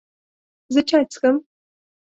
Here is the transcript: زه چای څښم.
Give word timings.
زه 0.73 0.81
چای 0.89 1.03
څښم. 1.11 1.37